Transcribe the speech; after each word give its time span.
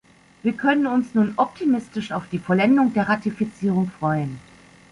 Wir 0.41 0.53
können 0.53 0.87
uns 0.87 1.13
nun 1.13 1.33
optimistisch 1.37 2.11
auf 2.11 2.27
die 2.29 2.39
Vollendung 2.39 2.91
der 2.91 3.07
Ratifizierung 3.07 3.91
freuen. 3.99 4.39